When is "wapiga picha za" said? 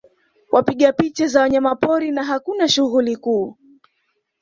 0.51-1.41